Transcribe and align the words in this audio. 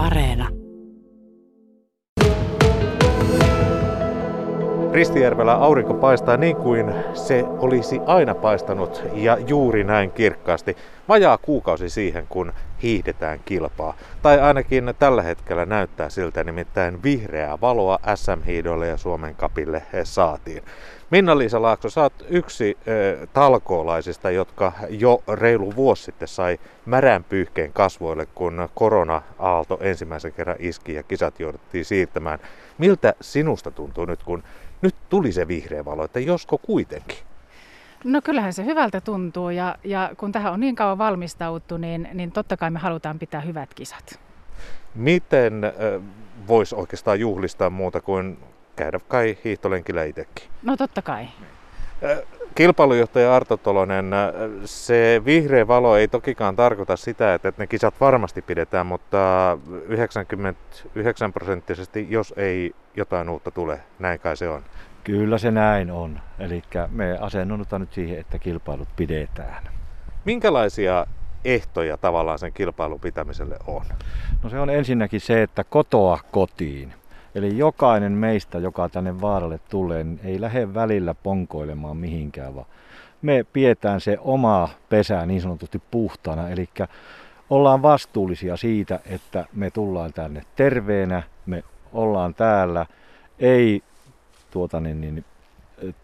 Areena. 0.00 0.59
Ristijärvellä 4.92 5.54
aurinko 5.54 5.94
paistaa 5.94 6.36
niin 6.36 6.56
kuin 6.56 6.94
se 7.14 7.44
olisi 7.58 8.00
aina 8.06 8.34
paistanut 8.34 9.02
ja 9.14 9.38
juuri 9.46 9.84
näin 9.84 10.10
kirkkaasti. 10.10 10.76
Vajaa 11.08 11.38
kuukausi 11.38 11.88
siihen, 11.88 12.26
kun 12.28 12.52
hiihdetään 12.82 13.40
kilpaa. 13.44 13.94
Tai 14.22 14.40
ainakin 14.40 14.94
tällä 14.98 15.22
hetkellä 15.22 15.66
näyttää 15.66 16.08
siltä, 16.08 16.44
nimittäin 16.44 17.02
vihreää 17.02 17.58
valoa 17.60 17.98
SM-hiidolle 18.14 18.86
ja 18.86 18.96
Suomen 18.96 19.34
kapille 19.34 19.82
saatiin. 20.04 20.62
Minna-Liisa 21.10 21.62
Laakso, 21.62 21.90
sä 21.90 22.02
oot 22.02 22.26
yksi 22.28 22.78
äh, 22.78 23.28
talkoolaisista, 23.32 24.30
jotka 24.30 24.72
jo 24.88 25.22
reilu 25.32 25.76
vuosi 25.76 26.02
sitten 26.02 26.28
sai 26.28 26.58
märän 26.86 27.24
pyyhkeen 27.24 27.72
kasvoille, 27.72 28.26
kun 28.34 28.68
korona-aalto 28.74 29.78
ensimmäisen 29.80 30.32
kerran 30.32 30.56
iski 30.58 30.94
ja 30.94 31.02
kisat 31.02 31.40
jouduttiin 31.40 31.84
siirtämään. 31.84 32.38
Miltä 32.78 33.14
sinusta 33.20 33.70
tuntuu 33.70 34.04
nyt, 34.04 34.22
kun 34.22 34.42
nyt 34.82 34.94
tuli 35.08 35.32
se 35.32 35.48
vihreä 35.48 35.84
valo, 35.84 36.04
että 36.04 36.20
josko 36.20 36.58
kuitenkin? 36.58 37.18
No 38.04 38.20
kyllähän 38.24 38.52
se 38.52 38.64
hyvältä 38.64 39.00
tuntuu 39.00 39.50
ja, 39.50 39.76
ja 39.84 40.10
kun 40.16 40.32
tähän 40.32 40.52
on 40.52 40.60
niin 40.60 40.74
kauan 40.74 40.98
valmistauttu, 40.98 41.76
niin, 41.76 42.08
niin 42.14 42.32
totta 42.32 42.56
kai 42.56 42.70
me 42.70 42.78
halutaan 42.78 43.18
pitää 43.18 43.40
hyvät 43.40 43.74
kisat. 43.74 44.20
Miten 44.94 45.64
äh, 45.64 45.72
voisi 46.48 46.74
oikeastaan 46.74 47.20
juhlistaa 47.20 47.70
muuta 47.70 48.00
kuin 48.00 48.38
käydä 48.76 49.00
kai 49.08 49.38
hiihtolenkillä 49.44 50.04
itsekin? 50.04 50.48
No 50.62 50.76
totta 50.76 51.02
kai. 51.02 51.28
Kilpailujohtaja 52.54 53.36
Arto 53.36 53.56
Tolonen, 53.56 54.10
se 54.64 55.22
vihreä 55.24 55.68
valo 55.68 55.96
ei 55.96 56.08
tokikaan 56.08 56.56
tarkoita 56.56 56.96
sitä, 56.96 57.34
että 57.34 57.52
ne 57.56 57.66
kisat 57.66 57.94
varmasti 58.00 58.42
pidetään, 58.42 58.86
mutta 58.86 59.58
99 59.88 61.32
prosenttisesti, 61.32 62.06
jos 62.10 62.34
ei 62.36 62.74
jotain 63.00 63.28
uutta 63.28 63.50
tule, 63.50 63.80
näin 63.98 64.20
kai 64.20 64.36
se 64.36 64.48
on. 64.48 64.62
Kyllä 65.04 65.38
se 65.38 65.50
näin 65.50 65.90
on. 65.90 66.20
Eli 66.38 66.62
me 66.90 67.18
asennutaan 67.20 67.80
nyt 67.80 67.92
siihen, 67.92 68.18
että 68.18 68.38
kilpailut 68.38 68.88
pidetään. 68.96 69.62
Minkälaisia 70.24 71.06
ehtoja 71.44 71.96
tavallaan 71.96 72.38
sen 72.38 72.52
kilpailun 72.52 73.00
pitämiselle 73.00 73.56
on? 73.66 73.84
No 74.42 74.50
se 74.50 74.60
on 74.60 74.70
ensinnäkin 74.70 75.20
se, 75.20 75.42
että 75.42 75.64
kotoa 75.64 76.18
kotiin. 76.30 76.94
Eli 77.34 77.58
jokainen 77.58 78.12
meistä, 78.12 78.58
joka 78.58 78.88
tänne 78.88 79.20
vaaralle 79.20 79.60
tulee, 79.68 80.04
niin 80.04 80.20
ei 80.24 80.40
lähde 80.40 80.74
välillä 80.74 81.14
ponkoilemaan 81.14 81.96
mihinkään, 81.96 82.54
vaan 82.54 82.66
me 83.22 83.44
pidetään 83.52 84.00
se 84.00 84.18
oma 84.20 84.68
pesä 84.88 85.26
niin 85.26 85.40
sanotusti 85.40 85.82
puhtaana. 85.90 86.48
Eli 86.48 86.68
ollaan 87.50 87.82
vastuullisia 87.82 88.56
siitä, 88.56 89.00
että 89.06 89.44
me 89.52 89.70
tullaan 89.70 90.12
tänne 90.12 90.42
terveenä, 90.56 91.22
me 91.46 91.64
ollaan 91.92 92.34
täällä, 92.34 92.86
ei 93.38 93.82
tuota, 94.50 94.80
niin, 94.80 95.00
niin, 95.00 95.24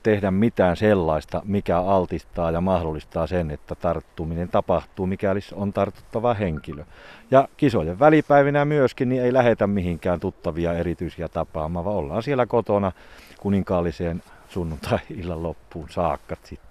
tehdä 0.03 0.31
mitään 0.31 0.77
sellaista, 0.77 1.43
mikä 1.45 1.79
altistaa 1.79 2.51
ja 2.51 2.61
mahdollistaa 2.61 3.27
sen, 3.27 3.51
että 3.51 3.75
tarttuminen 3.75 4.49
tapahtuu, 4.49 5.07
mikäli 5.07 5.41
on 5.53 5.73
tartuttava 5.73 6.35
henkilö. 6.35 6.85
Ja 7.31 7.49
kisojen 7.57 7.99
välipäivinä 7.99 8.65
myöskin 8.65 9.09
niin 9.09 9.23
ei 9.23 9.33
lähetä 9.33 9.67
mihinkään 9.67 10.21
tuttavia 10.21 10.73
erityisiä 10.73 11.29
tapaamaan, 11.29 11.85
vaan 11.85 11.97
ollaan 11.97 12.23
siellä 12.23 12.47
kotona 12.47 12.93
kuninkaalliseen 13.41 14.23
sunnuntai-illan 14.49 15.43
loppuun 15.43 15.89
saakka 15.91 16.37
sitten. 16.45 16.66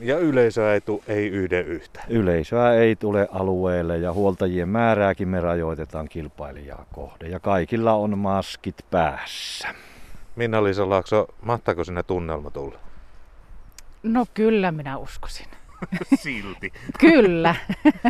Ja 0.00 0.18
yleisöä 0.18 0.74
ei, 0.74 0.80
tule, 0.80 1.02
ei 1.08 1.26
yhden 1.28 1.66
yhtä. 1.66 2.00
Yleisöä 2.08 2.74
ei 2.74 2.96
tule 2.96 3.28
alueelle 3.32 3.98
ja 3.98 4.12
huoltajien 4.12 4.68
määrääkin 4.68 5.28
me 5.28 5.40
rajoitetaan 5.40 6.08
kilpailijaa 6.08 6.86
kohde. 6.92 7.28
Ja 7.28 7.40
kaikilla 7.40 7.92
on 7.92 8.18
maskit 8.18 8.76
päässä. 8.90 9.68
Minna-Liisa 10.36 10.88
Laakso, 10.88 11.26
mahtaako 11.42 11.84
sinne 11.84 12.02
tunnelma 12.02 12.50
tulla? 12.50 12.78
No 14.02 14.26
kyllä 14.34 14.72
minä 14.72 14.98
uskoisin. 14.98 15.46
Silti. 16.22 16.72
kyllä. 17.00 17.54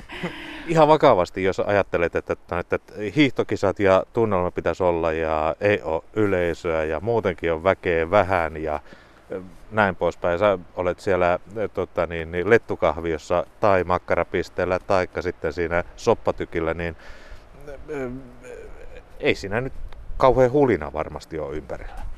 Ihan 0.67 0.89
vakavasti, 0.89 1.45
jos 1.45 1.61
ajattelet, 1.61 2.17
että, 2.17 2.33
että, 2.33 2.59
että 2.59 2.79
hiihtokisat 3.17 3.81
ja 3.81 4.05
tunnelma 4.13 4.51
pitäisi 4.51 4.83
olla 4.83 5.13
ja 5.13 5.57
ei 5.61 5.83
ole 5.83 6.03
yleisöä 6.13 6.85
ja 6.85 7.01
muutenkin 7.01 7.53
on 7.53 7.65
väkeä 7.65 8.11
vähän 8.11 8.63
ja 8.63 8.81
näin 9.71 9.97
poispäin. 9.97 10.39
Sä 10.39 10.59
olet 10.77 11.01
siellä 11.01 11.39
tota, 11.75 12.07
niin, 12.07 12.33
niin, 12.33 12.51
lettukahviossa 12.51 13.47
tai 13.61 13.85
makkarapisteellä 13.85 14.79
tai 14.79 15.09
sitten 15.21 15.53
siinä 15.53 15.85
soppatykillä, 15.97 16.75
niin 16.75 16.97
ei 19.21 19.35
siinä 19.35 19.61
nyt 19.61 19.73
kauhean 20.17 20.53
hulina 20.53 20.93
varmasti 20.93 21.39
ole 21.39 21.57
ympärillä. 21.57 22.09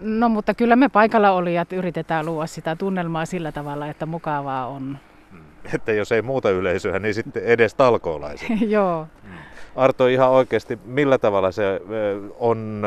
No 0.00 0.28
mutta 0.28 0.54
kyllä 0.54 0.76
me 0.76 0.88
paikalla 0.88 1.30
olijat 1.30 1.72
yritetään 1.72 2.26
luoda 2.26 2.46
sitä 2.46 2.76
tunnelmaa 2.76 3.26
sillä 3.26 3.52
tavalla, 3.52 3.86
että 3.86 4.06
mukavaa 4.06 4.66
on. 4.66 4.98
Että 5.74 5.92
jos 5.92 6.12
ei 6.12 6.22
muuta 6.22 6.50
yleisöä, 6.50 6.98
niin 6.98 7.14
sitten 7.14 7.42
edes 7.44 7.74
talkoolaiset. 7.74 8.48
Joo. 8.68 9.06
Arto, 9.76 10.06
ihan 10.06 10.30
oikeasti, 10.30 10.78
millä 10.84 11.18
tavalla 11.18 11.52
se 11.52 11.80
on 12.38 12.82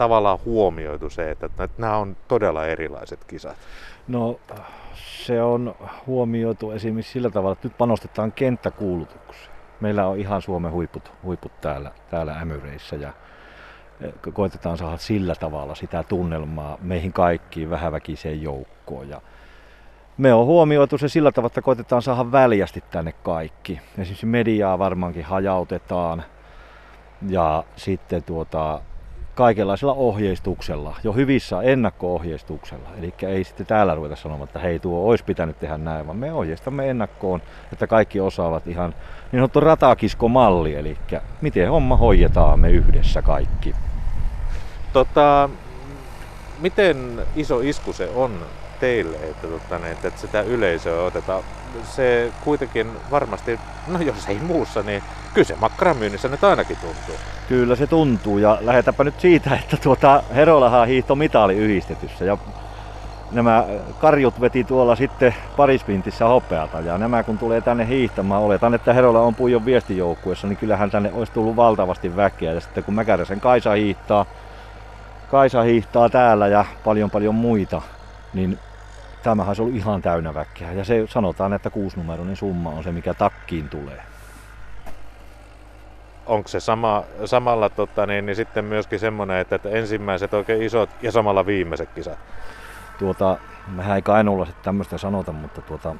tavallaan 0.00 0.38
huomioitu 0.44 1.10
se, 1.10 1.30
että 1.30 1.68
nämä 1.78 1.96
on 1.96 2.16
todella 2.28 2.66
erilaiset 2.66 3.24
kisat? 3.24 3.56
No 4.08 4.40
se 4.94 5.42
on 5.42 5.74
huomioitu 6.06 6.70
esimerkiksi 6.70 7.12
sillä 7.12 7.30
tavalla, 7.30 7.52
että 7.52 7.68
nyt 7.68 7.78
panostetaan 7.78 8.32
kenttäkuulutukseen. 8.32 9.50
Meillä 9.80 10.06
on 10.06 10.18
ihan 10.18 10.42
Suomen 10.42 10.72
huiput, 10.72 11.12
huiput 11.22 11.52
täällä, 11.60 11.90
täällä 12.10 12.32
Ämyreissä 12.32 12.96
ja 12.96 13.12
koitetaan 14.32 14.78
saada 14.78 14.96
sillä 14.96 15.34
tavalla 15.34 15.74
sitä 15.74 16.02
tunnelmaa 16.02 16.78
meihin 16.82 17.12
kaikkiin 17.12 17.70
vähäväkiseen 17.70 18.42
joukkoon. 18.42 19.08
Ja 19.08 19.20
me 20.18 20.34
on 20.34 20.46
huomioitu 20.46 20.98
se 20.98 21.08
sillä 21.08 21.32
tavalla, 21.32 21.50
että 21.50 21.62
koitetaan 21.62 22.02
saada 22.02 22.32
väljästi 22.32 22.84
tänne 22.90 23.12
kaikki. 23.12 23.80
Esimerkiksi 23.98 24.26
mediaa 24.26 24.78
varmaankin 24.78 25.24
hajautetaan 25.24 26.24
ja 27.28 27.64
sitten 27.76 28.22
tuota, 28.22 28.80
kaikenlaisella 29.34 29.94
ohjeistuksella, 29.94 30.96
jo 31.04 31.12
hyvissä 31.12 31.62
ennakko-ohjeistuksella. 31.62 32.88
Eli 32.98 33.14
ei 33.22 33.44
sitten 33.44 33.66
täällä 33.66 33.94
ruveta 33.94 34.16
sanomaan, 34.16 34.48
että 34.48 34.58
hei 34.58 34.78
tuo 34.78 35.08
olisi 35.08 35.24
pitänyt 35.24 35.58
tehdä 35.58 35.78
näin, 35.78 36.06
vaan 36.06 36.18
me 36.18 36.32
ohjeistamme 36.32 36.90
ennakkoon, 36.90 37.42
että 37.72 37.86
kaikki 37.86 38.20
osaavat 38.20 38.66
ihan 38.66 38.94
niin 39.32 39.38
sanottu 39.40 39.60
ratakiskomalli, 39.60 40.74
eli 40.74 40.96
miten 41.40 41.70
homma 41.70 41.96
hoidetaan 41.96 42.60
me 42.60 42.70
yhdessä 42.70 43.22
kaikki. 43.22 43.74
Tota, 44.92 45.50
miten 46.60 47.22
iso 47.36 47.60
isku 47.60 47.92
se 47.92 48.10
on 48.14 48.30
teille, 48.80 49.16
että, 49.16 49.46
tota, 49.46 49.86
että 49.86 50.12
sitä 50.16 50.40
yleisöä 50.40 51.02
otetaan? 51.02 51.42
Se 51.84 52.32
kuitenkin 52.44 52.92
varmasti, 53.10 53.60
no 53.86 54.00
jos 54.00 54.28
ei 54.28 54.38
muussa, 54.38 54.82
niin 54.82 55.02
kyllä 55.34 55.46
se 55.46 55.56
makkaramyynnissä 55.56 56.28
nyt 56.28 56.44
ainakin 56.44 56.76
tuntuu. 56.76 57.14
Kyllä 57.48 57.76
se 57.76 57.86
tuntuu 57.86 58.38
ja 58.38 58.58
lähetäpä 58.60 59.04
nyt 59.04 59.20
siitä, 59.20 59.54
että 59.54 59.76
tuota 59.76 60.22
Herolahan 60.34 60.88
hiihto 60.88 61.14
mitali 61.14 61.56
yhdistetyssä 61.56 62.24
ja 62.24 62.38
nämä 63.32 63.64
karjut 64.00 64.40
veti 64.40 64.64
tuolla 64.64 64.96
sitten 64.96 65.34
parispintissä 65.56 66.24
hopeata 66.24 66.80
ja 66.80 66.98
nämä 66.98 67.22
kun 67.22 67.38
tulee 67.38 67.60
tänne 67.60 67.86
hiihtämään, 67.86 68.40
oletan, 68.40 68.74
että 68.74 68.92
Herola 68.92 69.20
on 69.20 69.34
Puijon 69.34 69.64
viestijoukkuessa, 69.64 70.46
niin 70.46 70.56
kyllähän 70.56 70.90
tänne 70.90 71.12
olisi 71.12 71.32
tullut 71.32 71.56
valtavasti 71.56 72.16
väkeä 72.16 72.52
ja 72.52 72.60
sitten 72.60 72.84
kun 72.84 72.94
Mäkäräsen 72.94 73.40
Kaisa 73.40 73.70
hiihtaa, 73.70 74.26
Kaisa 75.30 75.62
hiihtaa 75.62 76.08
täällä 76.08 76.48
ja 76.48 76.64
paljon 76.84 77.10
paljon 77.10 77.34
muita, 77.34 77.82
niin 78.32 78.58
tämähän 79.22 79.48
olisi 79.50 79.62
ollut 79.62 79.76
ihan 79.76 80.02
täynnä 80.02 80.34
väkeä. 80.34 80.72
Ja 80.72 80.84
se 80.84 81.06
sanotaan, 81.08 81.52
että 81.52 81.70
kuusinumeroinen 81.70 82.36
summa 82.36 82.70
on 82.70 82.84
se, 82.84 82.92
mikä 82.92 83.14
takkiin 83.14 83.68
tulee. 83.68 84.02
Onko 86.26 86.48
se 86.48 86.60
sama, 86.60 87.04
samalla 87.24 87.68
tota, 87.68 88.06
niin, 88.06 88.26
niin 88.26 88.36
sitten 88.36 88.64
myöskin 88.64 88.98
semmoinen, 88.98 89.38
että, 89.38 89.56
että 89.56 89.68
ensimmäiset 89.68 90.34
oikein 90.34 90.62
isot 90.62 90.90
ja 91.02 91.12
samalla 91.12 91.46
viimeiset 91.46 91.90
kisat? 91.94 92.18
Tuota, 92.98 93.38
mehän 93.68 93.96
ei 93.96 94.02
kainulla 94.02 94.44
sitten 94.44 94.64
tämmöistä 94.64 94.98
sanota, 94.98 95.32
mutta 95.32 95.62
tuota, 95.62 95.96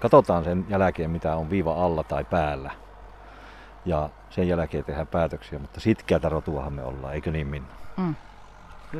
katsotaan 0.00 0.44
sen 0.44 0.66
jälkeen, 0.68 1.10
mitä 1.10 1.36
on 1.36 1.50
viiva 1.50 1.84
alla 1.84 2.04
tai 2.04 2.24
päällä. 2.24 2.70
Ja 3.84 4.10
sen 4.30 4.48
jälkeen 4.48 4.84
tehdään 4.84 5.06
päätöksiä, 5.06 5.58
mutta 5.58 5.80
sitkeätä 5.80 6.28
rotuahan 6.28 6.72
me 6.72 6.82
ollaan, 6.82 7.14
eikö 7.14 7.30
niin 7.30 7.46
Minna? 7.46 7.74
Mm. 7.96 8.14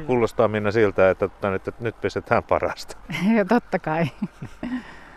Kuulostaa 0.07 0.49
Minna 0.49 0.71
siltä, 0.71 1.11
että, 1.11 1.25
että, 1.55 1.73
nyt 1.81 2.01
pistetään 2.01 2.43
parasta. 2.43 2.97
Totta 3.49 3.79
kai. 3.79 4.05